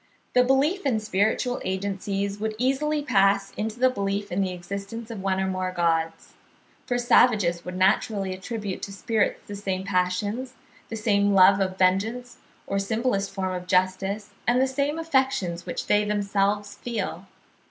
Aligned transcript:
The 0.33 0.43
belief 0.43 0.83
in 0.83 0.99
spiritual 0.99 1.61
agencies 1.63 2.39
would 2.39 2.55
easily 2.57 3.03
pass 3.03 3.51
into 3.55 3.79
the 3.79 3.91
belief 3.91 4.31
in 4.31 4.41
the 4.41 4.49
existence 4.51 5.11
of 5.11 5.21
one 5.21 5.39
or 5.39 5.45
more 5.45 5.71
gods. 5.71 6.33
For 6.87 6.97
savages 6.97 7.63
would 7.63 7.77
naturally 7.77 8.33
attribute 8.33 8.81
to 8.81 8.91
spirits 8.91 9.41
the 9.45 9.53
same 9.55 9.83
passions, 9.83 10.55
the 10.89 10.95
same 10.95 11.35
love 11.35 11.59
of 11.59 11.77
vengeance 11.77 12.37
or 12.65 12.79
simplest 12.79 13.29
form 13.29 13.53
of 13.53 13.67
justice, 13.67 14.31
and 14.47 14.59
the 14.59 14.65
same 14.65 14.97
affections 14.97 15.67
which 15.67 15.85
they 15.85 16.03
themselves 16.03 16.73
feel. 16.73 17.27